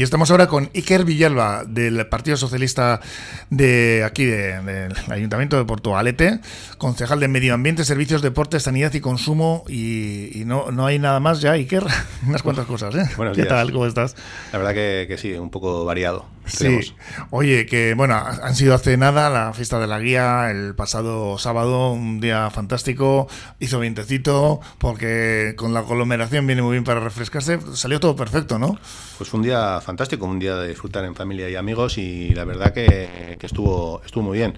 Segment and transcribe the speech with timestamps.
[0.00, 3.02] Y estamos ahora con Iker Villalba, del Partido Socialista
[3.50, 6.40] de aquí, del Ayuntamiento de Portugalete,
[6.78, 9.62] concejal de Medio Ambiente, Servicios, Deportes, Sanidad y Consumo.
[9.68, 11.84] Y, no, no hay nada más ya, Iker.
[12.26, 13.10] Unas cuantas cosas, ¿eh?
[13.34, 13.72] ¿Qué tal?
[13.72, 14.16] ¿Cómo estás?
[14.54, 16.24] La verdad que, sí, un poco variado.
[16.50, 16.94] Sí.
[17.30, 21.92] Oye, que bueno, han sido hace nada la fiesta de la guía, el pasado sábado,
[21.92, 23.28] un día fantástico,
[23.58, 28.78] hizo vientecito, porque con la aglomeración viene muy bien para refrescarse, salió todo perfecto, ¿no?
[29.18, 32.44] Pues fue un día fantástico, un día de disfrutar en familia y amigos y la
[32.44, 34.54] verdad que, que estuvo, estuvo muy bien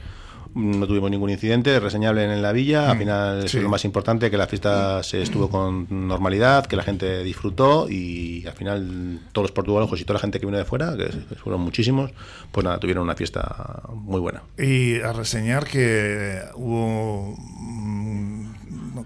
[0.54, 2.90] no tuvimos ningún incidente reseñable en la villa.
[2.90, 6.76] Al mm, final es lo más importante, que la fiesta se estuvo con normalidad, que
[6.76, 10.58] la gente disfrutó y al final todos los portugueses y toda la gente que vino
[10.58, 11.06] de fuera, que
[11.36, 12.12] fueron muchísimos,
[12.50, 14.42] pues nada, tuvieron una fiesta muy buena.
[14.58, 17.36] Y a reseñar que hubo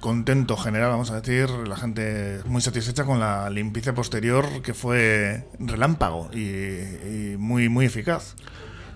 [0.00, 5.44] contento general, vamos a decir, la gente muy satisfecha con la limpieza posterior que fue
[5.58, 8.36] relámpago y, y muy, muy eficaz.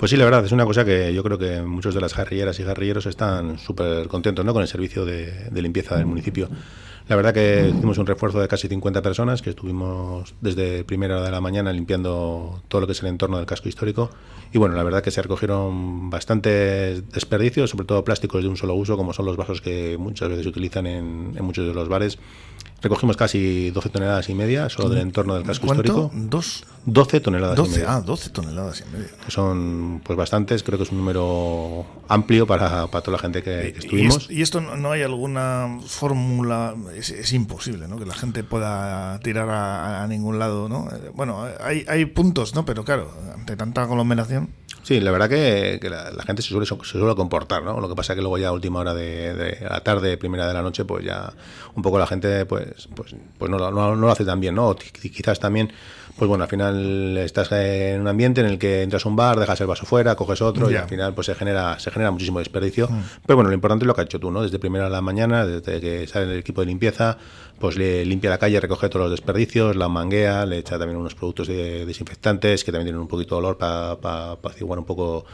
[0.01, 2.59] Pues sí, la verdad, es una cosa que yo creo que muchos de las jarrilleras
[2.59, 4.55] y jarrilleros están súper contentos ¿no?
[4.55, 6.49] con el servicio de, limpieza del municipio.
[7.07, 11.27] La verdad que hicimos un refuerzo de casi 50 personas que estuvimos desde primera hora
[11.27, 14.09] de la mañana limpiando todo lo que es el entorno del casco histórico.
[14.55, 18.73] Y bueno, la verdad que se recogieron bastantes desperdicios, sobre todo plásticos de un solo
[18.77, 21.91] uso, como son los vasos que muchas veces se utilizan en, en muchos de los
[21.91, 22.19] bares
[22.83, 26.11] Recogimos casi 12 toneladas y media solo del entorno del casco histórico.
[26.15, 26.65] ¿Dos?
[26.87, 27.95] 12 toneladas 12, y media.
[27.95, 29.11] Ah, 12 toneladas y media.
[29.25, 33.43] Que son pues bastantes, creo que es un número amplio para, para toda la gente
[33.43, 34.31] que, estuvimos.
[34.31, 36.75] ¿Y esto, no hay alguna fórmula?
[36.95, 37.99] Es, imposible, ¿no?
[37.99, 40.89] Que la gente pueda tirar a, ningún lado, ¿no?
[40.91, 42.65] Eh, bueno, hay, hay puntos, ¿no?
[42.65, 44.49] Pero claro, ante tanta aglomeración.
[44.83, 47.81] Sí, la verdad que, la, gente se suele, se suele comportar, ¿no?
[47.81, 50.55] Lo que pasa es que luego ya a última hora de, la tarde, primera de
[50.55, 51.33] la noche, pues ya
[51.75, 54.75] un poco la gente pues pues, pues no, no, lo hace tan bien, ¿no?
[54.75, 55.73] Quizás también
[56.21, 59.41] pues bueno, al final estás en un ambiente en el que entras a un bar,
[59.41, 62.41] dejas el vaso fuera, coges otro y al final pues se genera, se genera muchísimo
[62.41, 62.89] desperdicio.
[62.89, 63.03] Mm.
[63.25, 64.43] Pero bueno, lo importante es lo que has hecho tú, ¿no?
[64.43, 67.17] Desde primera a la mañana, desde que sale el equipo de limpieza,
[67.59, 71.15] pues le limpia la calle, recoge todos los desperdicios, la manguea, le echa también unos
[71.15, 75.25] productos desinfectantes que también tienen un poquito de olor para pa, un poco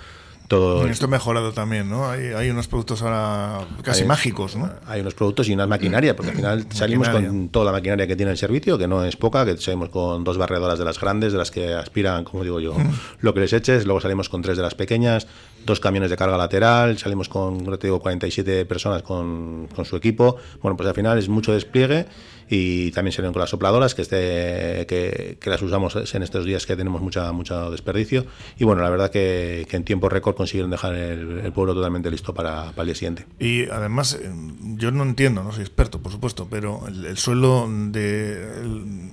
[0.48, 2.08] todo esto mejorado también, ¿no?
[2.08, 4.70] Hay, hay unos productos ahora casi mágicos, ¿no?
[4.86, 8.16] Hay unos productos y una maquinaria, porque al final salimos con toda la maquinaria que
[8.16, 11.32] tiene el servicio, que no es poca, que salimos con dos barredoras de las grandes,
[11.32, 12.74] de las que aspiran, como digo yo,
[13.20, 15.26] lo que les eches, luego salimos con tres de las pequeñas,
[15.64, 20.36] dos camiones de carga lateral, salimos con, te digo, 47 personas con, con su equipo.
[20.62, 22.06] Bueno, pues al final es mucho despliegue
[22.48, 26.66] y también se ven con las sopladoras que, este, que, las usamos en estos días
[26.66, 28.26] que tenemos mucha mucho desperdicio.
[28.58, 32.72] Y bueno la verdad que, en tiempo récord consiguieron dejar el, pueblo totalmente listo para,
[32.76, 33.26] el día siguiente.
[33.38, 34.30] Y además eh,
[34.76, 38.62] yo no entiendo no soy experto por supuesto pero el, suelo de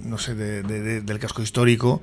[0.04, 2.02] no sé del casco histórico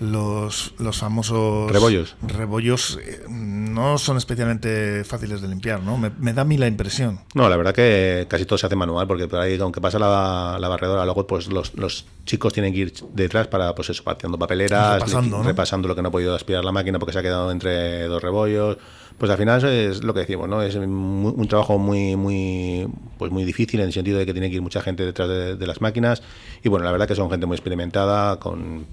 [0.00, 2.16] los los famosos rebollos.
[2.22, 7.20] rebollos eh, no son especialmente fáciles de limpiar no me, da a mí la impresión.
[7.34, 10.67] No la verdad que casi todo se hace manual porque por ahí aunque pasa la
[10.68, 11.04] barredora.
[11.04, 15.02] Luego, pues los, los chicos tienen que ir detrás para, pues eso, haciendo papeleras,
[15.44, 18.22] repasando, lo que no ha podido aspirar la máquina porque se ha quedado entre dos
[18.22, 18.78] rebollos.
[19.18, 20.62] Pues al final es lo que decimos, ¿no?
[20.62, 22.86] Es un trabajo muy, muy,
[23.18, 25.66] pues muy difícil en el sentido de que tiene que ir mucha gente detrás de,
[25.66, 26.22] las máquinas.
[26.62, 28.86] Y bueno, la verdad que son gente muy experimentada, con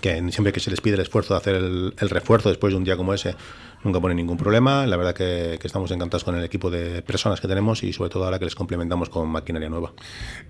[0.00, 2.84] que siempre que se les pide el esfuerzo de hacer el, refuerzo después de un
[2.84, 3.34] día como ese,
[3.82, 4.86] nunca pone ningún problema.
[4.86, 8.24] La verdad que, estamos encantados con el equipo de personas que tenemos y sobre todo
[8.24, 9.92] ahora que les complementamos con maquinaria nueva.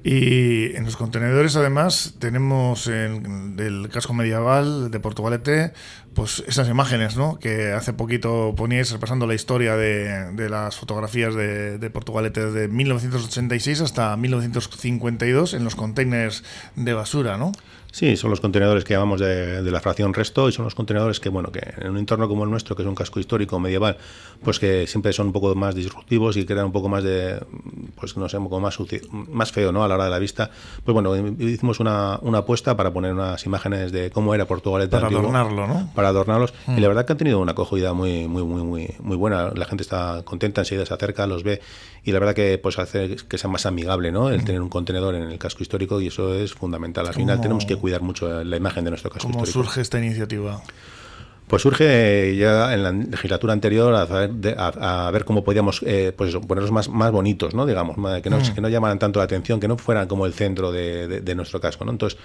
[0.05, 5.73] Y en los contenedores además tenemos en, del casco medieval de Portugalete
[6.15, 7.39] pues esas imágenes ¿no?
[7.39, 12.69] que hace poquito poníais repasando la historia de, de las fotografías de, de, Portugalete desde
[12.69, 16.45] 1986 hasta 1952 en los containers
[16.77, 17.53] de basura, ¿no?
[17.93, 21.19] Sí, son los contenedores que llamamos de, de, la fracción resto y son los contenedores
[21.19, 23.97] que, bueno, que en un entorno como el nuestro, que es un casco histórico medieval,
[24.45, 27.45] pues que siempre son un poco más disruptivos y crean un poco más de,
[27.97, 28.79] pues no sé, un poco más,
[29.11, 29.83] más feo, ¿no?
[29.83, 30.51] A la hora de la vista.
[30.85, 35.09] Pues bueno, hicimos una, una apuesta para poner unas imágenes de cómo era Portugalete Para
[35.09, 35.91] adornarlo, ¿no?
[35.95, 36.53] Para adornarlos.
[36.67, 36.91] Y la mm.
[36.91, 39.51] verdad que han tenido una acogida muy, muy, muy, muy, muy buena.
[39.55, 41.61] La gente está contenta, enseguida se acerca, los ve
[42.05, 44.31] y la verdad que pues hace que sea más amigable, ¿no?
[44.31, 44.45] El mm.
[44.45, 47.07] tener un contenedor en el casco histórico y eso es fundamental.
[47.07, 49.65] Al final tenemos que cuidar mucho la imagen de nuestro casco ¿Cómo histórico.
[49.65, 50.63] surge esta iniciativa?
[51.51, 56.89] Pues surge ya en la legislatura anterior a, ver cómo podíamos eh, pues ponerlos más,
[56.89, 57.67] más bonitos, ¿no?
[57.67, 58.55] Digamos, que no, mm.
[58.55, 61.61] que no llamaran tanto la atención, que no fueran como el centro de, de nuestro
[61.61, 61.91] casco, ¿no?
[61.91, 62.21] Entonces,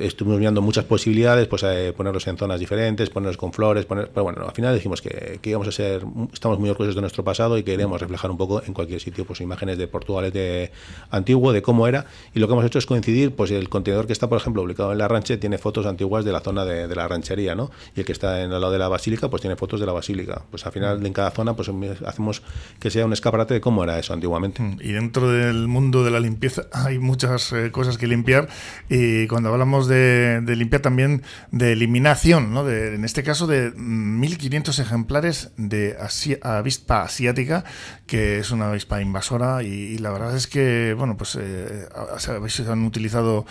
[0.00, 4.24] estuvimos mirando muchas posibilidades, pues eh, ponerlos en zonas diferentes, ponerlos con flores, poner, pero
[4.24, 7.58] bueno, al final dijimos que, que, íbamos a ser, estamos muy orgullosos de nuestro pasado
[7.58, 10.72] y queremos reflejar un poco en cualquier sitio pues imágenes de Portugalete
[11.10, 14.12] antiguo, de cómo era, y lo que hemos hecho es coincidir, pues el contenedor que
[14.12, 17.08] está, por ejemplo, ubicado en la ranche tiene fotos antiguas de la zona de, la
[17.08, 17.70] ranchería, ¿no?
[17.94, 19.92] Y el que está en el lado de la basílica, pues tiene fotos de la
[19.92, 20.42] basílica.
[20.50, 21.70] Pues al final en cada zona, pues
[22.06, 22.42] hacemos
[22.80, 24.62] que sea un escaparate de cómo era eso antiguamente.
[24.62, 28.48] Mm, y dentro del mundo de la limpieza hay muchas eh, cosas que limpiar
[28.88, 32.64] y cuando hablamos de, limpiar también de eliminación, ¿no?
[32.64, 35.96] De, en este caso de 1.500 ejemplares de
[36.42, 37.64] avispa asiática,
[38.06, 41.88] que es una avispa invasora y, la verdad es que, bueno, pues eh,
[42.18, 43.44] se han utilizado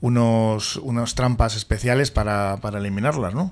[0.00, 3.50] unos, unas trampas especiales para, para eliminarlas, ¿no?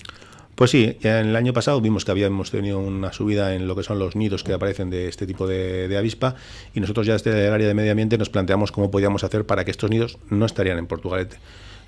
[0.61, 3.83] Pues sí, en el año pasado vimos que habíamos tenido una subida en lo que
[3.83, 6.35] son los nidos que aparecen de este tipo de, avispa
[6.75, 9.65] y nosotros ya desde el área de medio ambiente nos planteamos cómo podíamos hacer para
[9.65, 11.38] que estos nidos no estarían en Portugalete.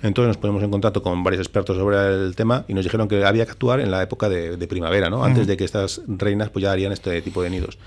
[0.03, 3.25] Entonces nos ponemos en contacto con varios expertos sobre el tema y nos dijeron que
[3.25, 5.23] había que actuar en la época de, primavera, ¿no?
[5.23, 7.77] antes de que estas reinas pues ya harían este tipo de nidos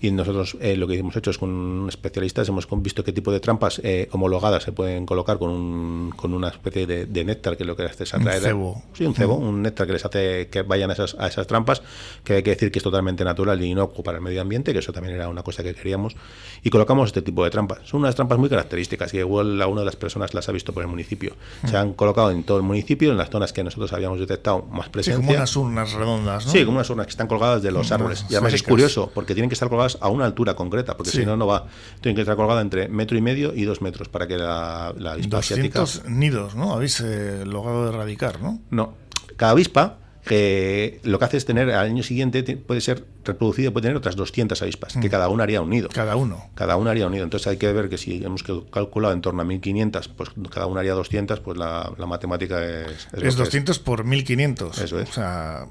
[0.00, 3.40] y nosotros eh, lo que hemos hecho es con especialistas hemos visto qué tipo de
[3.40, 7.74] trampas eh, homologadas se pueden colocar con, un, con una especie de, néctar que lo
[7.74, 8.38] que hace es atraer.
[8.38, 8.82] Un cebo.
[8.92, 11.82] Sí, un cebo, un néctar que les hace que vayan a esas, a esas trampas,
[12.22, 14.78] que hay que decir que es totalmente natural y no para el medio ambiente, que
[14.78, 16.16] eso también era una cosa que queríamos.
[16.62, 17.80] Y colocamos este tipo de trampas.
[17.84, 20.72] Son unas trampas muy características y igual a una de las personas las ha visto
[20.72, 21.34] por el municipio.
[21.64, 24.88] Se han colocado en todo el municipio, en las zonas que nosotros habíamos detectado más
[24.88, 25.20] presencia.
[25.20, 26.52] Sí, como unas urnas redondas, ¿no?
[26.52, 28.24] Sí, como unas urnas que están colgadas de los árboles.
[28.28, 31.24] Y además es curioso, porque tienen que estar colgadas a una altura concreta, porque si
[31.24, 31.66] no, no va.
[32.00, 35.12] Tienen que estar colgada entre metro y medio y dos metros para que la, la
[35.12, 36.72] avispa 200 nidos, ¿no?
[36.72, 38.60] Habéis eh, logrado erradicar, ¿no?
[38.70, 38.94] No.
[39.36, 43.84] Cada avispa que lo que hace es tener al año siguiente puede ser reproducido puede
[43.84, 45.10] tener otras 200 avispas, que mm.
[45.10, 45.88] cada una haría un nido.
[45.92, 46.50] Cada uno.
[46.54, 47.24] Cada una haría un nido.
[47.24, 50.80] Entonces hay que ver que si hemos calculado en torno a 1500, pues cada una
[50.80, 53.08] haría 200, pues la, matemática es...
[53.12, 54.78] Es, 200 por 1500.
[54.78, 55.10] Eso es.
[55.10, 55.66] O sea,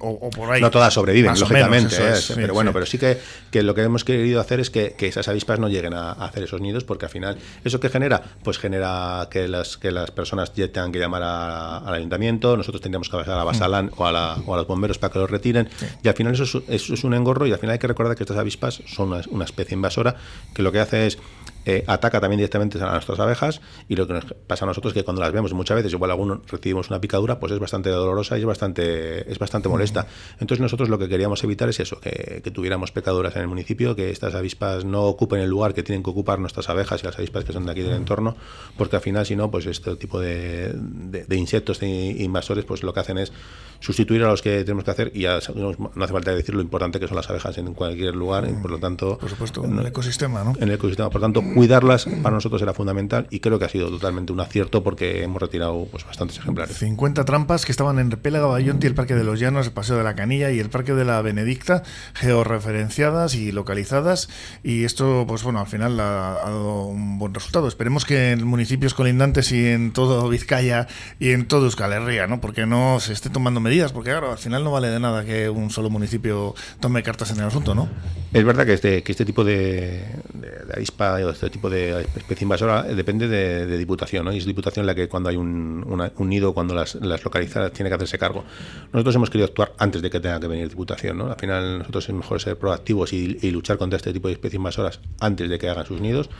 [0.00, 0.60] o, por ahí.
[0.60, 1.96] No todas sobreviven, lógicamente.
[1.96, 2.14] ¿eh?
[2.34, 3.18] pero bueno, pero sí que,
[3.50, 6.44] que, lo que hemos querido hacer es que, que, esas avispas no lleguen a, hacer
[6.44, 8.22] esos nidos, porque al final, ¿eso que genera?
[8.42, 13.08] Pues genera que las, que las personas ya tengan que llamar al ayuntamiento, nosotros tendríamos
[13.08, 14.00] que pasar a Basalán mm.
[14.00, 15.68] o, a la, o a los bomberos para que los retiren,
[16.02, 18.22] y al final eso es es un engorro y al final hay que recordar que
[18.22, 20.16] estas avispas son una, especie invasora
[20.54, 21.18] que lo que hace es
[21.64, 24.94] eh, ataca también directamente a nuestras abejas y lo que nos pasa a nosotros es
[24.94, 28.36] que cuando las vemos muchas veces, igual algunos recibimos una picadura, pues es bastante dolorosa
[28.36, 30.06] y es bastante, es bastante molesta.
[30.34, 34.10] Entonces nosotros lo que queríamos evitar es eso, que, tuviéramos picaduras en el municipio, que
[34.10, 37.44] estas avispas no ocupen el lugar que tienen que ocupar nuestras abejas y las avispas
[37.44, 38.36] que son de aquí del entorno,
[38.76, 43.00] porque al final si no, pues este tipo de, de, insectos invasores pues lo que
[43.00, 43.32] hacen es
[43.80, 45.70] sustituir a los que tenemos que hacer y ya no
[46.04, 48.78] hace falta decir lo importante que son las abejas en cualquier lugar, y por lo
[48.78, 49.18] tanto...
[49.18, 50.52] Por supuesto, en el ecosistema, ¿no?
[50.56, 53.88] En el ecosistema, por tanto, cuidarlas para nosotros era fundamental y creo que ha sido
[53.88, 56.76] totalmente un acierto porque hemos retirado pues, bastantes ejemplares.
[56.76, 60.04] 50 trampas que estaban en Repélaga, Bayonti, el Parque de los Llanos, el Paseo de
[60.04, 61.82] la Canilla y el Parque de la Benedicta,
[62.14, 64.28] georreferenciadas y localizadas.
[64.62, 67.68] Y esto, pues bueno, al final ha, dado un buen resultado.
[67.68, 70.86] Esperemos que en municipios colindantes y en todo Vizcaya
[71.18, 72.40] y en todo Euskal Herria, ¿no?
[72.40, 75.48] Porque no se esté tomando medidas, porque claro, al final no vale de nada que
[75.48, 77.88] un solo municipio tome cartas en el asunto, ¿no?
[78.32, 82.44] Es verdad que este, que este tipo de, de, de avispa, este tipo de especie
[82.44, 84.32] invasora eh, depende de, diputación, ¿no?
[84.32, 85.84] Y es diputación la que cuando hay un,
[86.20, 87.20] nido, cuando las, las
[87.72, 88.44] tiene que hacerse cargo.
[88.92, 91.26] Nosotros hemos querido actuar antes de que tenga que venir diputación, ¿no?
[91.26, 94.54] Al final nosotros es mejor ser proactivos y, y luchar contra este tipo de especies
[94.56, 96.30] invasoras antes de que hagan sus nidos.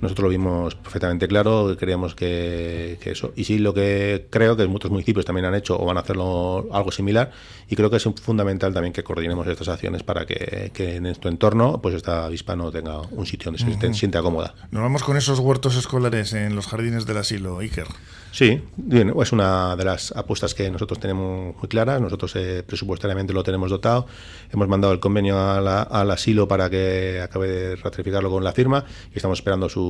[0.00, 3.32] Nosotros lo vimos perfectamente claro, creíamos que, eso.
[3.36, 6.68] Y sí, lo que creo que muchos municipios también han hecho o van a hacerlo
[6.72, 7.32] algo similar,
[7.68, 11.80] y creo que es fundamental también que coordinemos estas acciones para que, en nuestro entorno
[11.82, 14.54] pues esta avispa no tenga un sitio donde se siente cómoda.
[14.70, 17.86] Nos vamos con esos huertos escolares en los jardines del asilo, Iker.
[18.30, 22.00] Sí, bien, es una de las apuestas que nosotros tenemos muy claras.
[22.00, 24.06] Nosotros eh, presupuestariamente lo tenemos dotado.
[24.52, 29.16] Hemos mandado el convenio al asilo para que acabe de ratificarlo con la firma y
[29.16, 29.87] estamos esperando su,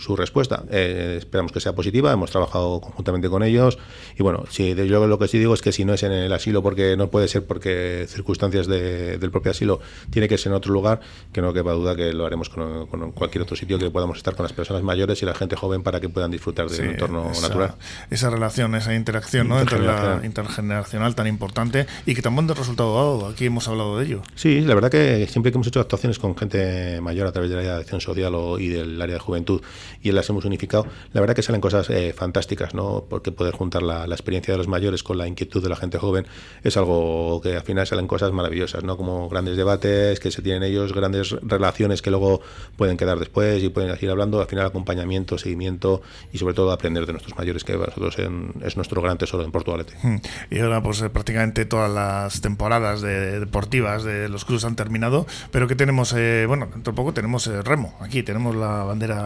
[0.00, 0.64] su respuesta.
[0.70, 2.12] Eh, esperamos que sea positiva.
[2.12, 3.78] Hemos trabajado conjuntamente con ellos
[4.18, 6.32] y bueno, sí, yo lo que sí digo es que si no es en el
[6.32, 10.72] asilo porque no puede ser porque circunstancias del propio asilo tiene que ser en otro
[10.72, 11.00] lugar,
[11.32, 14.44] que no quepa duda que lo haremos con, cualquier otro sitio que podamos estar con
[14.44, 17.74] las personas mayores y la gente joven para que puedan disfrutar del entorno natural
[18.10, 19.60] esa relación, esa interacción ¿no?
[19.60, 23.28] entre la intergeneracional tan importante y que tan buen resultado dado.
[23.28, 24.22] Aquí hemos hablado de ello.
[24.34, 27.56] Sí, la verdad que siempre que hemos hecho actuaciones con gente mayor a través de
[27.56, 29.60] la dirección social y del área de juventud, juventud
[30.02, 33.04] y las hemos unificado, la verdad que salen cosas eh, fantásticas, ¿no?
[33.08, 36.26] Porque poder juntar la, experiencia de los mayores con la inquietud de la gente joven
[36.64, 38.96] es algo que al final salen cosas maravillosas, ¿no?
[38.96, 42.40] Como grandes debates que se tienen ellos, grandes relaciones que luego
[42.76, 46.00] pueden quedar después y pueden ir hablando, al final acompañamiento, seguimiento
[46.32, 48.16] y sobre todo aprender de nuestros mayores, que nosotros
[48.62, 49.94] es nuestro gran tesoro en Portugalete.
[50.02, 50.16] Hmm.
[50.50, 55.68] Y ahora pues eh, prácticamente todas las temporadas deportivas de los clubes han terminado, pero
[55.68, 59.25] que tenemos, eh, bueno, dentro de poco tenemos el remo, aquí tenemos la bandera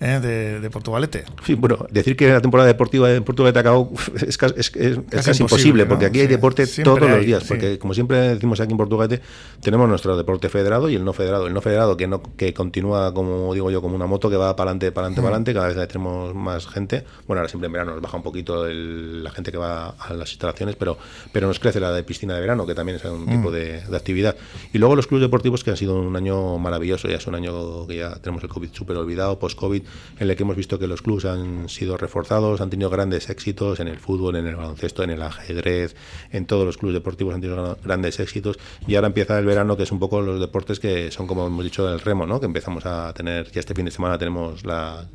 [0.00, 1.24] eh, de, Portugalete.
[1.44, 5.86] Sí, bueno, decir que la temporada deportiva en Portugalete acabó es, es, es, casi, imposible,
[5.86, 9.22] porque aquí hay deporte todos los días, porque como siempre decimos aquí en Portugalete,
[9.60, 11.46] tenemos nuestro deporte federado y el no federado.
[11.46, 14.54] El no federado que no que continúa, como digo yo, como una moto que va
[14.54, 17.04] para adelante, para adelante, para adelante, cada vez tenemos más gente.
[17.26, 20.30] Bueno, ahora siempre en verano nos baja un poquito la gente que va a las
[20.30, 20.96] instalaciones, pero,
[21.32, 23.96] pero nos crece la de piscina de verano, que también es un tipo de, de
[23.96, 24.36] actividad.
[24.72, 27.86] Y luego los clubes deportivos que han sido un año maravilloso, ya es un año
[27.86, 29.82] que ya tenemos el COVID súper olvidado, post-COVID,
[30.18, 33.80] en el que hemos visto que los clubes han sido reforzados, han tenido grandes éxitos
[33.80, 35.96] en el fútbol, en el baloncesto, en el ajedrez,
[36.30, 39.82] en todos los clubes deportivos han tenido grandes éxitos y ahora empieza el verano que
[39.82, 42.40] es un poco los deportes que son como hemos dicho el remo, ¿no?
[42.40, 45.06] que empezamos a tener, ya este fin de semana tenemos la,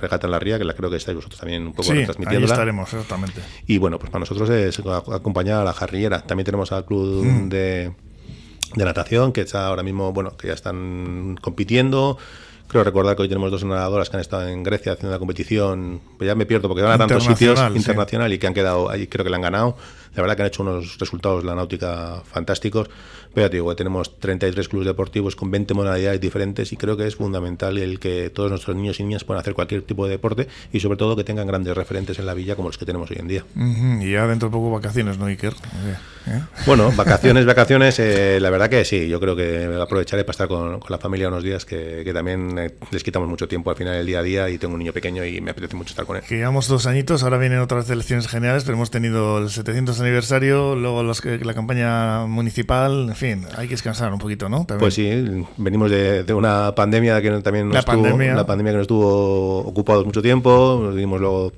[0.00, 2.42] regata en la ría, que la creo que estáis vosotros también un poco sí, Ahí
[2.42, 3.40] estaremos, exactamente.
[3.66, 6.22] Y bueno, pues para nosotros es acompañar a la jarrillera.
[6.22, 7.48] También tenemos al club mm.
[7.48, 7.92] de
[8.74, 12.18] de natación, que está ahora mismo, bueno, que ya están compitiendo.
[12.68, 16.00] Creo recordar que hoy tenemos dos nadadoras que han estado en Grecia haciendo la competición,
[16.18, 19.06] pues ya me pierdo porque van a tantos sitios internacional y que han quedado ahí,
[19.06, 19.76] creo que la han ganado.
[20.14, 22.88] La verdad que han hecho unos resultados la náutica fantásticos.
[23.36, 27.76] Pero digo, tenemos 33 clubes deportivos con 20 modalidades diferentes y creo que es fundamental
[27.76, 30.96] el que todos nuestros niños y niñas puedan hacer cualquier tipo de deporte y sobre
[30.96, 33.44] todo que tengan grandes referentes en la villa como los que tenemos hoy en día.
[34.00, 35.52] Y ya dentro de poco vacaciones, ¿no, Iker?
[35.52, 36.40] ¿Eh?
[36.64, 40.80] Bueno, vacaciones, vacaciones, eh, la verdad que sí, yo creo que aprovecharé para estar con,
[40.88, 44.18] la familia unos días que, también eh, les quitamos mucho tiempo al final del día
[44.20, 46.22] a día y tengo un niño pequeño y me apetece mucho estar con él.
[46.22, 50.76] Que llevamos dos añitos, ahora vienen otras elecciones generales, pero hemos tenido el 700 aniversario,
[50.76, 54.66] luego los, la campaña municipal, en fin, hay que descansar un poquito, ¿no?
[54.66, 58.34] Pues sí, venimos de, una pandemia que también nos la pandemia.
[58.34, 61.52] la pandemia que nos estuvo ocupados mucho tiempo, nos dimos luego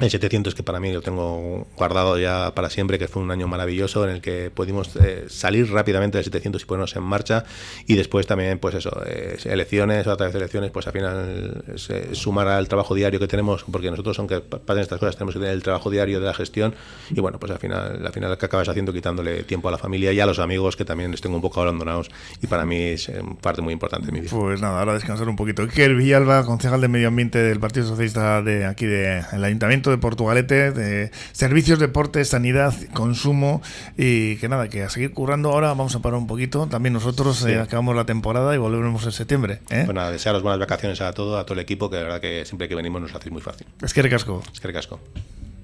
[0.00, 3.46] el 700 que para mí lo tengo guardado ya para siempre, que fue un año
[3.46, 7.44] maravilloso en el que pudimos eh, salir rápidamente del 700 y ponernos en marcha.
[7.86, 11.64] Y después también pues eso, eh, elecciones, otra vez elecciones, pues al final
[12.12, 15.54] sumar al trabajo diario que tenemos, porque nosotros aunque pasen estas cosas tenemos que tener
[15.54, 16.74] el trabajo diario de la gestión.
[17.10, 20.12] Y bueno, pues al final, al final que acabas haciendo quitándole tiempo a la familia
[20.12, 22.10] y a los amigos que también les tengo un poco abandonados.
[22.42, 24.30] Y para mí es eh, parte muy importante de mi vida.
[24.32, 25.62] Pues nada, ahora descansar un poquito.
[25.62, 30.72] Iker Villalba, concejal de Medio Ambiente del Partido Socialista de aquí del Ayuntamiento de Portugalete,
[30.72, 33.62] de servicios, deporte, sanidad, consumo
[33.96, 36.66] y que nada, que a seguir currando ahora vamos a parar un poquito.
[36.66, 39.60] También nosotros eh, acabamos la temporada y volveremos en septiembre.
[39.70, 39.82] ¿eh?
[39.84, 42.44] Pues nada, desearos buenas vacaciones a todo, a todo el equipo, que la verdad que
[42.44, 43.66] siempre que venimos nos hacéis muy fácil.
[43.82, 44.42] Es que recasco.
[44.52, 45.00] Es que recasco.